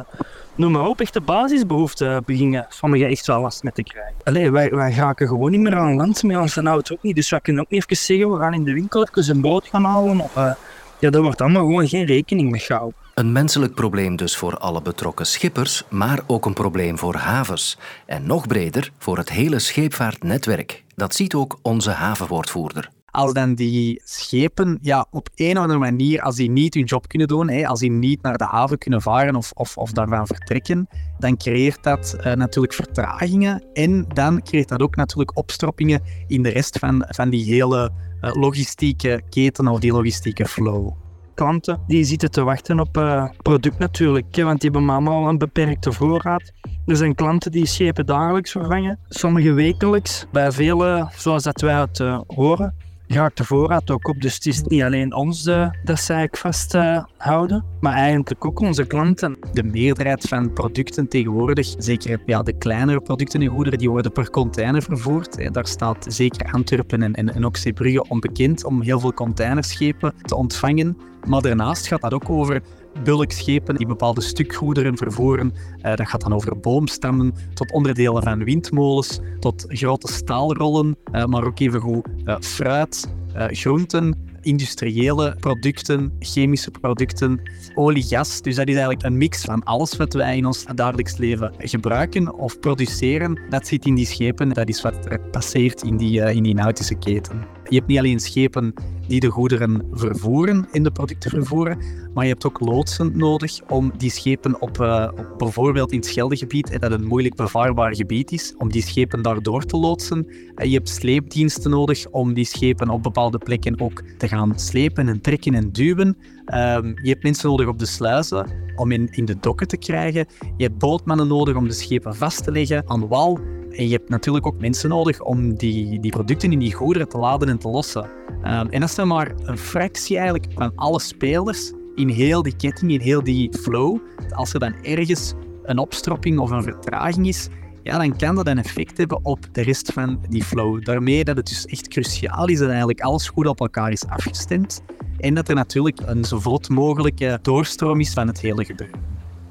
noem 0.56 0.72
maar 0.72 0.88
op, 0.88 1.02
echte 1.02 1.22
basisbehoeften 1.22 2.24
beginnen 2.26 2.66
sommigen 2.70 3.08
echt 3.08 3.28
wel 3.28 3.42
last 3.42 3.64
met 3.64 3.76
te 3.76 3.84
krijgen. 3.84 4.16
Allee, 4.24 4.52
wij, 4.52 4.70
wij 4.70 4.94
raken 4.94 5.28
gewoon 5.28 5.52
niet 5.52 5.62
meer 5.62 5.76
aan 5.76 5.96
land 5.96 6.24
met 6.24 6.38
onze 6.38 6.62
auto 6.62 6.96
ook 6.96 7.04
niet. 7.04 7.16
Dus 7.16 7.30
we 7.30 7.42
kunnen 7.42 7.64
ook 7.64 7.70
niet 7.70 7.82
even 7.82 8.04
zeggen, 8.04 8.32
we 8.32 8.40
gaan 8.40 8.54
in 8.54 8.64
de 8.64 8.74
winkel 8.74 9.08
even 9.08 9.36
een 9.36 9.42
brood 9.42 9.68
gaan 9.68 9.84
halen. 9.84 10.20
Of, 10.20 10.36
uh, 10.36 10.52
ja, 11.00 11.10
daar 11.10 11.22
wordt 11.22 11.42
allemaal 11.42 11.66
gewoon 11.66 11.88
geen 11.88 12.06
rekening 12.06 12.52
mee 12.52 12.62
gehouden. 12.62 12.96
Een 13.14 13.32
menselijk 13.32 13.74
probleem 13.74 14.16
dus 14.16 14.38
voor 14.38 14.58
alle 14.58 14.82
betrokken 14.82 15.26
schippers, 15.26 15.84
maar 15.90 16.20
ook 16.28 16.46
een 16.46 16.54
probleem 16.54 16.98
voor 16.98 17.16
havens. 17.16 17.78
En 18.06 18.26
nog 18.26 18.48
breder 18.48 18.92
voor 18.98 19.18
het 19.18 19.30
hele 19.30 19.60
scheepvaartnetwerk. 19.60 20.84
Dat 20.96 21.16
ziet 21.16 21.34
ook 21.34 21.60
onze 21.62 21.92
havenwoordvoerder 21.92 22.90
als 23.14 23.34
dan 23.34 23.56
die 23.56 24.02
schepen 24.04 24.78
ja, 24.82 25.06
op 25.12 25.30
een 25.36 25.58
of 25.58 25.62
andere 25.62 25.80
manier, 25.80 26.22
als 26.22 26.36
die 26.36 26.50
niet 26.50 26.74
hun 26.74 26.84
job 26.84 27.08
kunnen 27.08 27.28
doen, 27.28 27.50
hè, 27.50 27.68
als 27.68 27.80
die 27.80 27.92
niet 27.92 28.22
naar 28.22 28.38
de 28.38 28.46
haven 28.46 28.78
kunnen 28.78 29.02
varen 29.02 29.36
of, 29.36 29.52
of, 29.54 29.78
of 29.78 29.92
daarvan 29.92 30.28
vertrekken, 30.28 30.88
dan 31.20 31.38
creëert 31.38 31.84
dat 31.84 32.16
uh, 32.18 32.34
natuurlijk 32.34 32.74
vertragingen 32.74 33.64
en 33.74 34.06
dan 34.08 34.42
creëert 34.42 34.70
dat 34.70 34.82
ook 34.82 34.96
natuurlijk 34.96 35.38
opstroppingen 35.38 36.02
in 36.28 36.44
de 36.44 36.50
rest 36.50 36.80
van, 36.80 37.06
van 37.08 37.30
die 37.30 37.46
hele 37.46 37.92
uh, 38.22 38.32
logistieke 38.34 39.22
keten 39.30 39.68
of 39.68 39.80
die 39.80 39.92
logistieke 39.92 40.46
flow 40.46 40.92
klanten 41.34 41.82
die 41.88 42.04
zitten 42.04 42.32
te 42.32 42.44
wachten 42.44 42.80
op 42.80 42.98
uh, 42.98 43.30
product 43.42 43.78
natuurlijk, 43.78 44.36
want 44.36 44.62
die 44.62 44.70
hebben 44.72 44.90
allemaal 44.90 45.28
een 45.28 45.38
beperkte 45.38 45.92
voorraad. 45.92 46.52
Er 46.86 46.96
zijn 46.96 47.16
klanten 47.16 47.52
die 47.52 47.66
schepen 47.66 48.06
dagelijks 48.06 48.52
vervangen, 48.52 49.00
sommige 49.10 49.54
wekelijks. 49.54 50.26
Bij 50.32 50.52
vele, 50.52 51.10
zoals 51.16 51.44
dat 51.44 51.62
wij 51.62 51.80
het 51.80 52.00
horen, 52.28 52.76
gaat 53.14 53.38
de 53.38 53.44
voorraad 53.44 53.92
ook 53.92 54.08
op. 54.08 54.22
Dus 54.22 54.34
het 54.34 54.46
is 54.46 54.62
niet 54.62 54.84
alleen 54.84 55.14
ons 55.14 55.46
uh, 55.46 55.70
dat 55.84 56.00
zij 56.00 56.28
vasthouden, 56.32 57.58
uh, 57.58 57.82
maar 57.82 57.94
eigenlijk 57.94 58.46
ook 58.46 58.60
onze 58.60 58.86
klanten. 58.86 59.38
De 59.54 59.64
meerderheid 59.64 60.28
van 60.28 60.54
producten 60.54 61.08
tegenwoordig, 61.08 61.76
zeker 61.78 62.22
ja, 62.26 62.44
de 62.44 62.58
kleinere 62.58 63.02
producten 63.02 63.42
en 63.42 63.48
goederen, 63.48 63.80
die 63.80 63.90
worden 63.90 64.12
per 64.12 64.30
container 64.30 64.82
vervoerd. 64.82 65.54
Daar 65.54 65.68
staat 65.68 66.06
zeker 66.10 66.52
Antwerpen 66.52 67.04
en, 67.04 67.14
en, 67.14 67.34
en 67.34 67.46
ook 67.46 67.58
Zeebrugge 67.58 68.08
onbekend 68.08 68.64
om 68.64 68.82
heel 68.82 69.00
veel 69.00 69.14
containerschepen 69.14 70.14
te 70.22 70.36
ontvangen. 70.36 70.98
Maar 71.28 71.42
daarnaast 71.42 71.88
gaat 71.88 72.02
dat 72.02 72.14
ook 72.14 72.30
over 72.30 72.62
bulkschepen 73.04 73.76
die 73.76 73.88
bepaalde 73.88 74.22
stukgoederen 74.22 74.98
vervoeren. 74.98 75.54
Uh, 75.82 75.96
dat 75.96 76.08
gaat 76.08 76.22
dan 76.22 76.34
over 76.34 76.60
boomstammen 76.60 77.34
tot 77.54 77.72
onderdelen 77.72 78.24
van 78.24 78.44
windmolens, 78.44 79.20
tot 79.40 79.66
grote 79.68 80.14
staalrollen, 80.14 80.96
uh, 81.12 81.26
maar 81.26 81.46
ook 81.46 81.60
evengoed 81.60 82.08
uh, 82.26 82.36
fruit, 82.40 83.08
groenten, 83.36 84.16
industriële 84.42 85.36
producten, 85.40 86.14
chemische 86.20 86.72
producten, 86.72 87.42
olie, 87.76 88.04
gas. 88.04 88.42
Dus 88.42 88.56
dat 88.56 88.68
is 88.68 88.74
eigenlijk 88.74 89.04
een 89.04 89.18
mix 89.18 89.42
van 89.42 89.64
alles 89.64 89.96
wat 89.96 90.14
wij 90.14 90.38
in 90.38 90.46
ons 90.46 90.66
dagelijks 90.76 91.18
leven 91.18 91.54
gebruiken 91.58 92.34
of 92.34 92.60
produceren. 92.60 93.40
Dat 93.50 93.68
zit 93.68 93.86
in 93.86 93.96
die 93.96 94.06
schepen, 94.06 94.50
dat 94.50 94.70
is 94.70 94.82
wat 94.82 95.06
er 95.06 95.20
passeert 95.20 95.84
in 95.84 95.98
die, 95.98 96.34
in 96.34 96.44
die 96.44 96.54
nautische 96.54 96.96
keten. 96.96 97.46
Je 97.70 97.76
hebt 97.76 97.88
niet 97.88 97.98
alleen 97.98 98.20
schepen 98.20 98.74
die 99.08 99.20
de 99.20 99.30
goederen 99.30 99.88
vervoeren, 99.92 100.68
in 100.72 100.84
de 100.84 100.92
producten 100.92 101.30
vervoeren, 101.30 101.78
maar 102.14 102.24
je 102.24 102.32
hebt 102.32 102.46
ook 102.46 102.60
loodsen 102.60 103.18
nodig 103.18 103.60
om 103.70 103.92
die 103.98 104.12
schepen 104.12 104.62
op, 104.62 104.78
uh, 104.78 105.10
op 105.16 105.34
bijvoorbeeld 105.38 105.92
in 105.92 105.98
het 105.98 106.08
Scheldegebied, 106.08 106.82
dat 106.82 106.92
een 106.92 107.08
moeilijk 107.08 107.36
bevaarbaar 107.36 107.96
gebied 107.96 108.32
is, 108.32 108.54
om 108.58 108.72
die 108.72 108.82
schepen 108.82 109.22
daardoor 109.22 109.66
te 109.66 109.78
loodsen. 109.78 110.28
En 110.56 110.70
je 110.70 110.76
hebt 110.76 110.90
sleepdiensten 110.90 111.72
nodig 111.72 112.08
om 112.10 112.34
die 112.34 112.46
schepen 112.46 112.90
op 112.90 113.04
bepaalde 113.04 113.38
plekken 113.38 113.80
ook 113.80 114.04
te 114.18 114.28
gaan 114.28 114.60
slepen 114.60 115.08
en 115.08 115.22
trekken 115.22 115.54
en 115.54 115.72
duwen. 115.72 116.08
Um, 116.08 116.94
je 117.02 117.10
hebt 117.10 117.24
mensen 117.24 117.50
nodig 117.50 117.68
op 117.68 117.80
de 117.80 117.86
sluizen 117.86 118.48
om 118.76 118.92
in, 118.92 119.08
in 119.12 119.26
de 119.26 119.40
dokken 119.40 119.68
te 119.68 119.78
krijgen. 119.78 120.26
Je 120.58 120.64
hebt 120.64 120.78
bootmannen 120.78 121.28
nodig 121.28 121.56
om 121.56 121.68
de 121.68 121.74
schepen 121.74 122.16
vast 122.16 122.44
te 122.44 122.52
leggen 122.52 122.90
aan 122.90 123.08
wal. 123.08 123.40
En 123.70 123.88
je 123.88 123.94
hebt 123.94 124.10
natuurlijk 124.10 124.46
ook 124.46 124.60
mensen 124.60 124.90
nodig 124.90 125.22
om 125.22 125.56
die, 125.56 126.00
die 126.00 126.12
producten 126.12 126.52
in 126.52 126.60
die 126.60 126.74
goederen 126.74 127.10
te 127.10 127.18
laden 127.18 127.50
en 127.50 127.58
te 127.58 127.68
lossen. 127.68 128.23
Ehm, 128.44 128.68
en 128.68 128.80
dat 128.80 128.94
dan 128.96 129.08
maar 129.08 129.32
een 129.44 129.58
fractie 129.58 130.18
eigenlijk 130.18 130.52
van 130.56 130.72
alle 130.76 131.00
spelers 131.00 131.72
in 131.96 132.10
heel 132.10 132.44
die 132.44 132.56
ketting, 132.56 132.92
in 132.92 133.00
heel 133.00 133.24
die 133.24 133.58
flow. 133.62 134.00
Als 134.30 134.54
er 134.54 134.60
dan 134.60 134.74
ergens 134.74 135.34
een 135.64 135.78
opstropping 135.78 136.40
of 136.40 136.50
een 136.50 136.64
vertraging 136.64 137.28
is, 137.28 137.48
ja, 137.84 137.98
dan 137.98 138.18
kan 138.18 138.36
dat 138.36 138.48
een 138.48 138.58
effect 138.58 138.98
hebben 138.98 139.26
op 139.26 139.40
de 139.52 139.62
rest 139.62 139.92
van 139.94 140.20
die 140.30 140.44
flow. 140.44 140.86
Daarmee 140.86 141.24
dat 141.24 141.38
het 141.38 141.48
dus 141.48 141.66
echt 141.66 141.88
cruciaal 141.88 142.48
is 142.48 142.60
dat 142.60 142.70
eigenlijk 142.70 143.02
alles 143.02 143.28
goed 143.28 143.48
op 143.48 143.60
elkaar 143.60 143.92
is 143.92 144.08
afgestemd 144.08 144.82
en 145.18 145.34
dat 145.34 145.50
er 145.50 145.56
natuurlijk 145.56 146.00
een 146.06 146.26
zo 146.26 146.40
vlot 146.40 146.70
mogelijke 146.70 147.40
doorstroom 147.42 148.00
is 148.00 148.14
van 148.14 148.28
het 148.28 148.40
hele 148.40 148.66
gebeuren. 148.66 149.00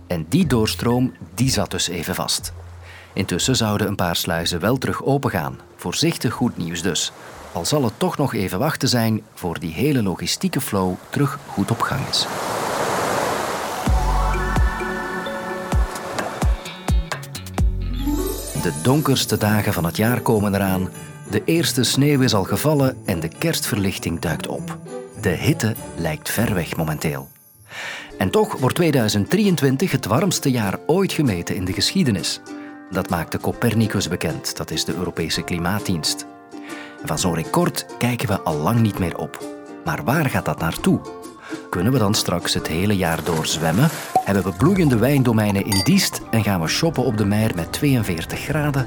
En 0.06 0.26
die 0.28 0.46
doorstroom 0.46 1.12
die 1.34 1.50
zat 1.50 1.70
dus 1.70 1.88
even 1.88 2.14
vast. 2.14 2.52
Intussen 3.12 3.56
zouden 3.56 3.86
een 3.86 3.94
paar 3.94 4.16
sluizen 4.16 4.60
wel 4.60 4.78
terug 4.78 5.04
opengaan. 5.04 5.58
Voorzichtig 5.76 6.32
goed 6.32 6.56
nieuws 6.56 6.82
dus. 6.82 7.12
Al 7.52 7.64
zal 7.64 7.84
het 7.84 7.92
toch 7.96 8.16
nog 8.16 8.34
even 8.34 8.58
wachten 8.58 8.88
zijn 8.88 9.22
voor 9.34 9.58
die 9.58 9.72
hele 9.72 10.02
logistieke 10.02 10.60
flow 10.60 10.94
terug 11.10 11.38
goed 11.46 11.70
op 11.70 11.80
gang 11.80 12.08
is. 12.08 12.26
De 18.62 18.72
donkerste 18.82 19.36
dagen 19.36 19.72
van 19.72 19.84
het 19.84 19.96
jaar 19.96 20.20
komen 20.20 20.54
eraan. 20.54 20.88
De 21.30 21.42
eerste 21.44 21.82
sneeuw 21.82 22.20
is 22.20 22.34
al 22.34 22.44
gevallen 22.44 22.96
en 23.04 23.20
de 23.20 23.28
kerstverlichting 23.28 24.20
duikt 24.20 24.46
op. 24.46 24.78
De 25.20 25.28
hitte 25.28 25.74
lijkt 25.96 26.30
ver 26.30 26.54
weg 26.54 26.76
momenteel. 26.76 27.28
En 28.18 28.30
toch 28.30 28.56
wordt 28.58 28.76
2023 28.76 29.90
het 29.90 30.06
warmste 30.06 30.50
jaar 30.50 30.78
ooit 30.86 31.12
gemeten 31.12 31.54
in 31.56 31.64
de 31.64 31.72
geschiedenis. 31.72 32.40
Dat 32.92 33.10
maakte 33.10 33.38
Copernicus 33.38 34.08
bekend, 34.08 34.56
dat 34.56 34.70
is 34.70 34.84
de 34.84 34.94
Europese 34.94 35.42
Klimaatdienst. 35.42 36.26
Van 37.04 37.18
zo'n 37.18 37.34
record 37.34 37.86
kijken 37.98 38.28
we 38.28 38.40
al 38.40 38.56
lang 38.56 38.80
niet 38.80 38.98
meer 38.98 39.18
op. 39.18 39.44
Maar 39.84 40.04
waar 40.04 40.30
gaat 40.30 40.44
dat 40.44 40.58
naartoe? 40.58 41.00
Kunnen 41.70 41.92
we 41.92 41.98
dan 41.98 42.14
straks 42.14 42.54
het 42.54 42.66
hele 42.66 42.96
jaar 42.96 43.24
door 43.24 43.46
zwemmen? 43.46 43.88
Hebben 44.24 44.44
we 44.44 44.52
bloeiende 44.52 44.98
wijndomeinen 44.98 45.64
in 45.64 45.80
Diest 45.84 46.20
en 46.30 46.42
gaan 46.42 46.60
we 46.60 46.68
shoppen 46.68 47.04
op 47.04 47.16
de 47.16 47.24
Meijer 47.24 47.54
met 47.54 47.72
42 47.72 48.38
graden? 48.40 48.86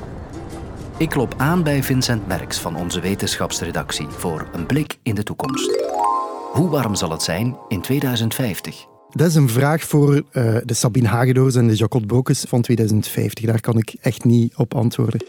Ik 0.97 1.09
klop 1.09 1.33
aan 1.37 1.63
bij 1.63 1.83
Vincent 1.83 2.27
Merks 2.27 2.59
van 2.59 2.75
onze 2.75 2.99
wetenschapsredactie 2.99 4.07
voor 4.09 4.47
een 4.53 4.65
blik 4.65 4.97
in 5.03 5.15
de 5.15 5.23
toekomst. 5.23 5.85
Hoe 6.51 6.69
warm 6.69 6.95
zal 6.95 7.09
het 7.09 7.23
zijn 7.23 7.57
in 7.67 7.81
2050? 7.81 8.85
Dat 9.15 9.27
is 9.27 9.35
een 9.35 9.49
vraag 9.49 9.83
voor 9.83 10.15
uh, 10.15 10.57
de 10.63 10.73
Sabine 10.73 11.07
Hagedoors 11.07 11.55
en 11.55 11.67
de 11.67 11.75
Jacot 11.75 12.07
Bokes 12.07 12.45
van 12.47 12.61
2050. 12.61 13.45
Daar 13.45 13.61
kan 13.61 13.77
ik 13.77 13.95
echt 14.01 14.23
niet 14.23 14.53
op 14.55 14.73
antwoorden. 14.73 15.23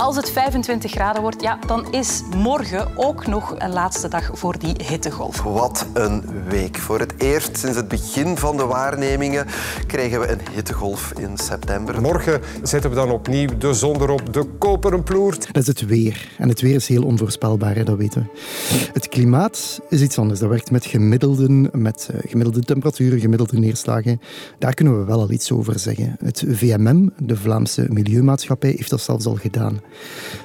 Als 0.00 0.16
het 0.16 0.30
25 0.30 0.90
graden 0.90 1.22
wordt, 1.22 1.42
ja, 1.42 1.58
dan 1.66 1.92
is 1.92 2.22
morgen 2.36 2.88
ook 2.96 3.26
nog 3.26 3.54
een 3.58 3.72
laatste 3.72 4.08
dag 4.08 4.30
voor 4.32 4.58
die 4.58 4.74
hittegolf. 4.84 5.42
Wat 5.42 5.86
een 5.92 6.22
week. 6.48 6.78
Voor 6.78 6.98
het 6.98 7.14
eerst 7.18 7.58
sinds 7.58 7.76
het 7.76 7.88
begin 7.88 8.36
van 8.36 8.56
de 8.56 8.64
waarnemingen 8.64 9.46
krijgen 9.86 10.20
we 10.20 10.30
een 10.30 10.40
hittegolf 10.52 11.12
in 11.18 11.38
september. 11.38 12.00
Morgen 12.00 12.40
zetten 12.62 12.90
we 12.90 12.96
dan 12.96 13.10
opnieuw 13.10 13.58
de 13.58 13.74
zon 13.74 14.00
erop, 14.00 14.32
de 14.32 14.44
koperen 14.58 15.02
ploert. 15.02 15.52
Dat 15.52 15.62
is 15.62 15.66
het 15.66 15.86
weer. 15.86 16.28
En 16.38 16.48
het 16.48 16.60
weer 16.60 16.74
is 16.74 16.88
heel 16.88 17.04
onvoorspelbaar, 17.04 17.74
hè, 17.74 17.84
dat 17.84 17.96
weten 17.96 18.22
we. 18.22 18.88
Het 18.92 19.08
klimaat 19.08 19.80
is 19.88 20.00
iets 20.00 20.18
anders. 20.18 20.40
Dat 20.40 20.48
werkt 20.48 20.70
met 20.70 20.86
gemiddelden, 20.86 21.68
met 21.72 22.08
uh, 22.12 22.20
gemiddelde 22.30 22.60
temperaturen, 22.60 23.20
gemiddelde 23.20 23.58
neerslagen. 23.58 24.20
Daar 24.58 24.74
kunnen 24.74 24.98
we 24.98 25.04
wel 25.04 25.20
al 25.20 25.30
iets 25.30 25.52
over 25.52 25.78
zeggen. 25.78 26.16
Het 26.24 26.44
VMM, 26.48 27.10
de 27.18 27.36
Vlaamse 27.36 27.86
Milieumaatschappij, 27.88 28.70
heeft 28.70 28.90
dat 28.90 29.00
zelfs 29.00 29.26
al 29.26 29.34
gedaan. 29.34 29.80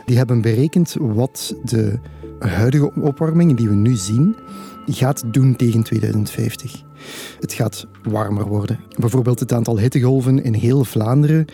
Die 0.05 0.17
hebben 0.17 0.41
berekend 0.41 0.95
wat 0.99 1.55
de 1.63 1.99
huidige 2.39 2.91
opwarming 3.01 3.57
die 3.57 3.69
we 3.69 3.75
nu 3.75 3.95
zien 3.95 4.35
gaat 4.85 5.23
doen 5.33 5.55
tegen 5.55 5.83
2050. 5.83 6.83
Het 7.39 7.53
gaat 7.53 7.87
warmer 8.03 8.47
worden. 8.47 8.79
Bijvoorbeeld 8.99 9.39
het 9.39 9.53
aantal 9.53 9.79
hittegolven 9.79 10.43
in 10.43 10.53
heel 10.53 10.83
Vlaanderen, 10.83 11.45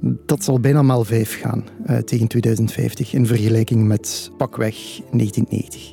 dat 0.00 0.44
zal 0.44 0.60
bijna 0.60 0.82
maal 0.82 1.04
5 1.04 1.40
gaan 1.40 1.64
uh, 1.86 1.98
tegen 1.98 2.28
2050 2.28 3.14
in 3.14 3.26
vergelijking 3.26 3.86
met 3.86 4.30
pakweg 4.36 4.74
1990. 5.10 5.92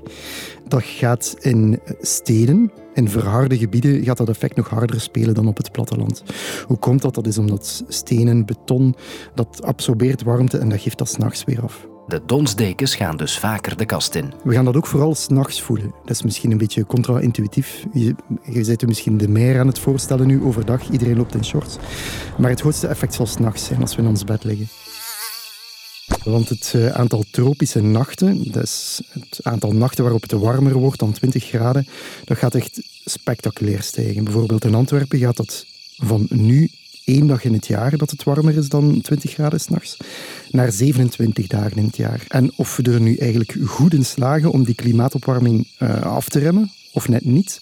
Dat 0.67 0.83
gaat 0.83 1.35
in 1.39 1.79
steden, 2.01 2.71
in 2.93 3.09
verharde 3.09 3.57
gebieden, 3.57 4.03
gaat 4.03 4.17
dat 4.17 4.29
effect 4.29 4.55
nog 4.55 4.69
harder 4.69 5.01
spelen 5.01 5.33
dan 5.33 5.47
op 5.47 5.57
het 5.57 5.71
platteland. 5.71 6.23
Hoe 6.67 6.77
komt 6.77 7.01
dat? 7.01 7.15
Dat 7.15 7.27
is 7.27 7.37
omdat 7.37 7.83
stenen, 7.87 8.45
beton, 8.45 8.95
dat 9.35 9.63
absorbeert 9.63 10.23
warmte 10.23 10.57
en 10.57 10.69
dat 10.69 10.81
geeft 10.81 10.97
dat 10.97 11.09
s'nachts 11.09 11.43
weer 11.43 11.61
af. 11.61 11.89
De 12.07 12.21
donsdekens 12.25 12.95
gaan 12.95 13.17
dus 13.17 13.37
vaker 13.37 13.77
de 13.77 13.85
kast 13.85 14.15
in. 14.15 14.33
We 14.43 14.53
gaan 14.53 14.65
dat 14.65 14.75
ook 14.75 14.87
vooral 14.87 15.15
s'nachts 15.15 15.61
voelen. 15.61 15.93
Dat 16.01 16.15
is 16.15 16.21
misschien 16.21 16.51
een 16.51 16.57
beetje 16.57 16.85
contra-intuïtief. 16.85 17.85
Je, 17.93 18.15
je 18.51 18.65
bent 18.65 18.87
misschien 18.87 19.17
de 19.17 19.27
meer 19.27 19.59
aan 19.59 19.67
het 19.67 19.79
voorstellen 19.79 20.27
nu 20.27 20.43
overdag. 20.43 20.89
Iedereen 20.89 21.17
loopt 21.17 21.35
in 21.35 21.45
shorts. 21.45 21.77
Maar 22.37 22.49
het 22.49 22.61
grootste 22.61 22.87
effect 22.87 23.13
zal 23.13 23.25
s'nachts 23.25 23.65
zijn 23.65 23.81
als 23.81 23.95
we 23.95 24.01
in 24.01 24.07
ons 24.07 24.23
bed 24.23 24.43
liggen. 24.43 24.67
Want 26.23 26.49
het 26.49 26.73
eh, 26.75 26.87
aantal 26.87 27.23
tropische 27.31 27.81
nachten, 27.81 28.53
is 28.53 29.01
het 29.09 29.39
aantal 29.43 29.71
nachten 29.71 30.03
waarop 30.03 30.21
het 30.21 30.31
warmer 30.31 30.73
wordt 30.73 30.99
dan 30.99 31.11
20 31.11 31.43
graden, 31.43 31.87
dat 32.25 32.37
gaat 32.37 32.55
echt 32.55 32.81
spectaculair 33.05 33.81
stijgen. 33.81 34.23
Bijvoorbeeld 34.23 34.65
in 34.65 34.75
Antwerpen 34.75 35.19
gaat 35.19 35.37
dat 35.37 35.65
van 35.97 36.25
nu 36.29 36.71
één 37.05 37.27
dag 37.27 37.43
in 37.43 37.53
het 37.53 37.67
jaar 37.67 37.97
dat 37.97 38.11
het 38.11 38.23
warmer 38.23 38.57
is 38.57 38.69
dan 38.69 39.01
20 39.01 39.31
graden 39.31 39.59
s'nachts, 39.59 39.97
naar 40.49 40.71
27 40.71 41.47
dagen 41.47 41.77
in 41.77 41.85
het 41.85 41.97
jaar. 41.97 42.25
En 42.27 42.51
of 42.55 42.75
we 42.75 42.91
er 42.91 43.01
nu 43.01 43.15
eigenlijk 43.15 43.55
goed 43.65 43.93
in 43.93 44.05
slagen 44.05 44.51
om 44.51 44.63
die 44.63 44.75
klimaatopwarming 44.75 45.67
uh, 45.79 46.01
af 46.01 46.29
te 46.29 46.39
remmen, 46.39 46.71
of 46.93 47.07
net 47.07 47.25
niet, 47.25 47.59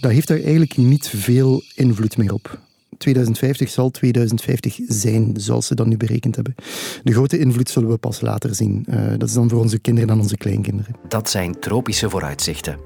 dat 0.00 0.10
heeft 0.10 0.28
daar 0.28 0.40
eigenlijk 0.40 0.76
niet 0.76 1.08
veel 1.08 1.62
invloed 1.74 2.16
meer 2.16 2.32
op. 2.32 2.58
2050 2.98 3.68
zal 3.70 3.90
2050 3.90 4.78
zijn, 4.86 5.32
zoals 5.36 5.66
ze 5.66 5.74
dat 5.74 5.86
nu 5.86 5.96
berekend 5.96 6.34
hebben. 6.34 6.54
De 7.02 7.12
grote 7.12 7.38
invloed 7.38 7.70
zullen 7.70 7.88
we 7.88 7.96
pas 7.96 8.20
later 8.20 8.54
zien. 8.54 8.86
Uh, 8.88 9.08
dat 9.18 9.28
is 9.28 9.34
dan 9.34 9.48
voor 9.48 9.60
onze 9.60 9.78
kinderen 9.78 10.10
en 10.10 10.20
onze 10.20 10.36
kleinkinderen. 10.36 10.96
Dat 11.08 11.30
zijn 11.30 11.60
tropische 11.60 12.10
vooruitzichten. 12.10 12.78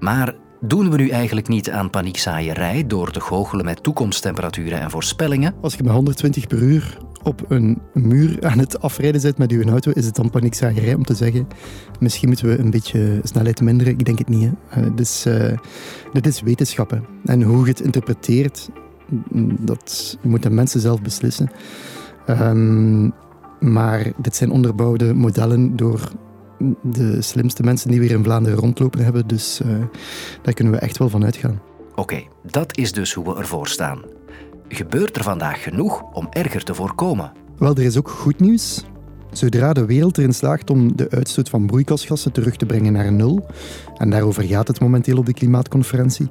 Maar 0.00 0.34
doen 0.64 0.90
we 0.90 0.96
nu 0.96 1.08
eigenlijk 1.08 1.48
niet 1.48 1.70
aan 1.70 1.90
paniekzaaierij 1.90 2.86
door 2.86 3.10
te 3.10 3.20
goochelen 3.20 3.64
met 3.64 3.82
toekomsttemperaturen 3.82 4.80
en 4.80 4.90
voorspellingen? 4.90 5.54
Als 5.60 5.74
je 5.74 5.82
met 5.82 5.92
120 5.92 6.46
per 6.46 6.58
uur 6.58 6.98
op 7.22 7.44
een 7.48 7.78
muur 7.92 8.46
aan 8.46 8.58
het 8.58 8.80
afrijden 8.80 9.22
bent 9.22 9.38
met 9.38 9.50
uw 9.50 9.68
auto, 9.68 9.90
is 9.90 10.06
het 10.06 10.14
dan 10.14 10.30
paniekzaaierij 10.30 10.94
om 10.94 11.04
te 11.04 11.14
zeggen 11.14 11.48
misschien 12.00 12.28
moeten 12.28 12.46
we 12.46 12.58
een 12.58 12.70
beetje 12.70 13.20
snelheid 13.22 13.60
minderen? 13.60 13.92
Ik 13.92 14.04
denk 14.04 14.18
het 14.18 14.28
niet. 14.28 14.50
Hè. 14.66 14.82
Uh, 14.82 14.96
dus, 14.96 15.26
uh, 15.26 15.58
dit 16.12 16.26
is 16.26 16.40
wetenschappen. 16.40 17.04
En 17.24 17.42
hoe 17.42 17.64
je 17.64 17.70
het 17.70 17.80
interpreteert, 17.80 18.68
dat 19.60 20.18
moeten 20.22 20.54
mensen 20.54 20.80
zelf 20.80 21.02
beslissen. 21.02 21.50
Um, 22.28 23.12
maar 23.60 24.12
dit 24.16 24.36
zijn 24.36 24.50
onderbouwde 24.50 25.14
modellen 25.14 25.76
door 25.76 26.12
de 26.82 27.22
slimste 27.22 27.62
mensen 27.62 27.90
die 27.90 28.00
weer 28.00 28.10
in 28.10 28.24
Vlaanderen 28.24 28.58
rondlopen 28.58 29.04
hebben. 29.04 29.26
Dus 29.26 29.60
uh, 29.66 29.84
daar 30.42 30.54
kunnen 30.54 30.72
we 30.72 30.78
echt 30.78 30.98
wel 30.98 31.08
van 31.08 31.24
uitgaan. 31.24 31.60
Oké, 31.90 32.00
okay, 32.00 32.28
dat 32.50 32.76
is 32.76 32.92
dus 32.92 33.12
hoe 33.12 33.24
we 33.24 33.40
ervoor 33.40 33.68
staan. 33.68 34.02
Gebeurt 34.68 35.16
er 35.16 35.22
vandaag 35.22 35.62
genoeg 35.62 36.02
om 36.12 36.26
erger 36.30 36.64
te 36.64 36.74
voorkomen? 36.74 37.32
Wel, 37.58 37.74
er 37.74 37.82
is 37.82 37.98
ook 37.98 38.08
goed 38.08 38.40
nieuws. 38.40 38.84
Zodra 39.32 39.72
de 39.72 39.84
wereld 39.84 40.18
erin 40.18 40.34
slaagt 40.34 40.70
om 40.70 40.96
de 40.96 41.10
uitstoot 41.10 41.48
van 41.48 41.66
broeikasgassen 41.66 42.32
terug 42.32 42.56
te 42.56 42.66
brengen 42.66 42.92
naar 42.92 43.12
nul, 43.12 43.46
en 43.96 44.10
daarover 44.10 44.42
gaat 44.42 44.68
het 44.68 44.80
momenteel 44.80 45.16
op 45.16 45.26
de 45.26 45.32
klimaatconferentie, 45.32 46.26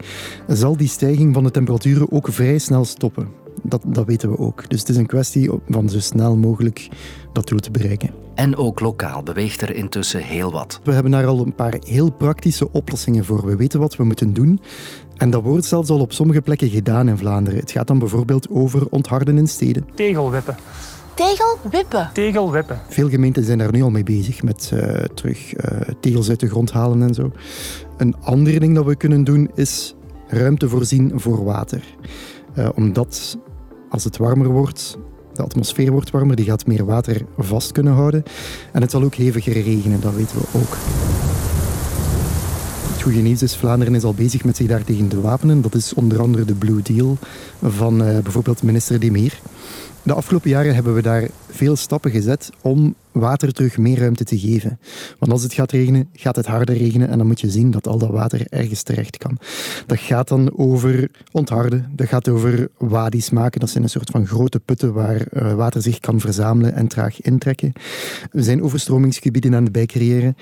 zal 0.48 0.78
die 0.78 0.88
stijging 0.88 1.34
van 1.34 1.44
de 1.44 1.52
temperaturen 1.52 2.12
ook 2.12 2.28
vrij 2.32 2.58
snel 2.58 2.86
stoppen. 2.86 3.41
Dat, 3.64 3.82
dat 3.86 4.06
weten 4.06 4.30
we 4.30 4.38
ook. 4.38 4.70
Dus 4.70 4.80
het 4.80 4.90
is 4.90 4.98
een 4.98 5.06
kwestie 5.06 5.50
van 5.70 5.90
zo 5.90 6.00
snel 6.00 6.36
mogelijk 6.36 6.90
dat 7.34 7.48
doel 7.48 7.60
te 7.60 7.72
bereiken. 7.72 8.10
En 8.36 8.56
ook 8.56 8.80
lokaal 8.80 9.24
beweegt 9.24 9.62
er 9.62 9.76
intussen 9.76 10.22
heel 10.24 10.52
wat. 10.52 10.80
We 10.84 10.92
hebben 10.92 11.12
daar 11.12 11.26
al 11.26 11.46
een 11.46 11.56
paar 11.56 11.76
heel 11.86 12.12
praktische 12.12 12.72
oplossingen 12.72 13.26
voor. 13.26 13.46
We 13.46 13.56
weten 13.56 13.80
wat 13.80 13.96
we 13.96 14.04
moeten 14.04 14.34
doen. 14.34 14.60
En 15.18 15.30
dat 15.30 15.44
wordt 15.44 15.66
zelfs 15.66 15.90
al 15.90 16.00
op 16.00 16.14
sommige 16.14 16.42
plekken 16.42 16.70
gedaan 16.70 17.10
in 17.10 17.18
Vlaanderen. 17.18 17.60
Het 17.60 17.72
gaat 17.72 17.88
dan 17.88 18.00
bijvoorbeeld 18.00 18.50
over 18.50 18.88
ontharden 18.90 19.38
in 19.38 19.48
steden. 19.48 19.86
Tegelwippen. 19.96 20.56
Tegelwippen? 21.14 22.10
Tegelwippen. 22.14 22.80
Veel 22.88 23.10
gemeenten 23.10 23.44
zijn 23.44 23.58
daar 23.58 23.72
nu 23.72 23.82
al 23.82 23.90
mee 23.90 24.04
bezig 24.04 24.44
met 24.44 24.72
uh, 24.74 24.82
terug 24.94 25.56
uh, 25.56 25.82
tegels 26.00 26.30
uit 26.30 26.40
de 26.40 26.50
grond 26.50 26.72
halen 26.72 27.02
en 27.02 27.14
zo. 27.14 27.32
Een 27.98 28.16
ander 28.22 28.60
ding 28.60 28.76
dat 28.76 28.86
we 28.86 28.96
kunnen 28.96 29.24
doen 29.24 29.52
is 29.56 29.96
ruimte 30.28 30.70
voorzien 30.70 31.12
voor 31.16 31.44
water. 31.44 31.84
Uh, 32.56 32.70
omdat 32.76 33.38
als 33.90 34.04
het 34.04 34.18
warmer 34.18 34.48
wordt, 34.48 34.98
de 35.34 35.42
atmosfeer 35.42 35.92
wordt 35.92 36.12
warmer, 36.12 36.36
die 36.36 36.46
gaat 36.46 36.66
meer 36.66 36.86
water 36.86 37.26
vast 37.38 37.72
kunnen 37.72 37.94
houden. 37.94 38.24
En 38.72 38.82
het 38.82 38.92
zal 38.92 39.04
ook 39.04 39.16
heviger 39.16 39.54
regenen, 39.54 40.02
dat 40.02 40.14
weten 40.14 40.38
we 40.38 40.44
ook. 40.60 40.78
Het 42.92 43.02
goede 43.02 43.20
nieuws 43.20 43.42
is, 43.42 43.56
Vlaanderen 43.56 43.96
is 43.96 44.04
al 44.04 44.14
bezig 44.14 44.44
met 44.44 44.56
zich 44.56 44.68
daartegen 44.68 45.08
te 45.08 45.22
wapenen. 45.22 45.62
Dat 45.62 45.76
is 45.76 45.94
onder 45.94 46.22
andere 46.22 46.46
de 46.46 46.54
Blue 46.54 46.82
Deal 46.82 47.18
van 47.62 48.02
uh, 48.02 48.20
bijvoorbeeld 48.20 48.64
minister 48.64 49.00
De 49.00 49.12
Meer. 49.12 49.40
De 50.04 50.14
afgelopen 50.14 50.50
jaren 50.50 50.74
hebben 50.74 50.94
we 50.94 51.02
daar 51.02 51.28
veel 51.50 51.76
stappen 51.76 52.12
gezet 52.12 52.50
om 52.62 52.96
water 53.12 53.54
terug 53.54 53.78
meer 53.78 54.00
ruimte 54.00 54.24
te 54.24 54.40
geven. 54.40 54.80
Want 55.20 55.32
als 55.32 55.44
het 55.44 55.54
gaat 55.54 55.72
regenen, 55.72 56.10
gaat 56.14 56.36
het 56.36 56.46
harder 56.46 56.78
regenen 56.78 57.10
en 57.10 57.18
dan 57.18 57.28
moet 57.28 57.42
je 57.42 57.50
zien 57.50 57.72
dat 57.72 57.88
al 57.88 57.98
dat 57.98 58.10
water 58.10 58.46
ergens 58.50 58.84
terecht 58.84 59.18
kan. 59.18 59.38
Dat 59.86 60.00
gaat 60.00 60.28
dan 60.28 60.58
over 60.58 61.10
ontharden, 61.32 61.92
dat 61.96 62.08
gaat 62.08 62.30
over 62.30 62.70
wadis 62.78 63.30
maken. 63.30 63.60
Dat 63.60 63.70
zijn 63.70 63.84
een 63.84 63.90
soort 63.90 64.10
van 64.10 64.28
grote 64.28 64.60
putten 64.60 64.94
waar 64.94 65.22
uh, 65.34 65.54
water 65.54 65.82
zich 65.82 66.00
kan 66.00 66.20
verzamelen 66.20 66.74
en 66.74 66.88
traag 66.88 67.22
intrekken. 67.22 67.74
We 68.32 68.44
zijn 68.44 68.64
overstromingsgebieden 68.64 69.56
aan 69.56 69.64
het 69.64 69.72
bijcreëren. 69.72 70.36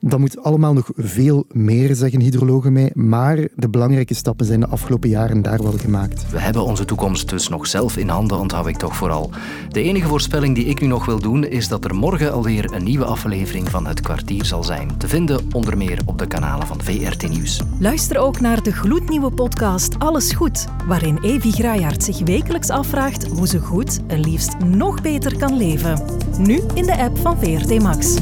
Dat 0.00 0.18
moet 0.18 0.42
allemaal 0.42 0.72
nog 0.72 0.90
veel 0.96 1.44
meer, 1.52 1.94
zeggen 1.94 2.20
hydrologen 2.20 2.72
mij. 2.72 2.90
Maar 2.94 3.48
de 3.56 3.68
belangrijke 3.68 4.14
stappen 4.14 4.46
zijn 4.46 4.60
de 4.60 4.66
afgelopen 4.66 5.08
jaren 5.08 5.42
daar 5.42 5.62
wel 5.62 5.78
gemaakt. 5.78 6.30
We 6.30 6.40
hebben 6.40 6.64
onze 6.64 6.84
toekomst 6.84 7.28
dus 7.28 7.48
nog 7.48 7.66
zelf 7.66 7.96
in 7.96 8.08
handen, 8.08 8.38
onthoud 8.38 8.64
toch 8.76 8.96
vooral. 8.96 9.30
De 9.68 9.82
enige 9.82 10.08
voorspelling 10.08 10.54
die 10.54 10.64
ik 10.64 10.80
nu 10.80 10.86
nog 10.86 11.04
wil 11.04 11.18
doen 11.18 11.44
is 11.44 11.68
dat 11.68 11.84
er 11.84 11.94
morgen 11.94 12.32
alweer 12.32 12.72
een 12.72 12.84
nieuwe 12.84 13.04
aflevering 13.04 13.70
van 13.70 13.86
Het 13.86 14.00
Kwartier 14.00 14.44
zal 14.44 14.64
zijn. 14.64 14.98
Te 14.98 15.08
vinden 15.08 15.48
onder 15.52 15.76
meer 15.76 16.00
op 16.06 16.18
de 16.18 16.26
kanalen 16.26 16.66
van 16.66 16.82
VRT 16.82 17.28
Nieuws. 17.28 17.60
Luister 17.78 18.18
ook 18.18 18.40
naar 18.40 18.62
de 18.62 18.72
gloednieuwe 18.72 19.30
podcast 19.30 19.98
Alles 19.98 20.32
Goed, 20.32 20.66
waarin 20.86 21.18
Evi 21.22 21.52
Graaiaert 21.52 22.04
zich 22.04 22.18
wekelijks 22.18 22.70
afvraagt 22.70 23.26
hoe 23.26 23.46
ze 23.46 23.58
goed 23.58 24.00
en 24.06 24.20
liefst 24.20 24.58
nog 24.58 25.02
beter 25.02 25.36
kan 25.36 25.56
leven. 25.56 26.02
Nu 26.38 26.60
in 26.74 26.86
de 26.86 26.96
app 26.98 27.18
van 27.18 27.38
VRT 27.38 27.82
Max. 27.82 28.16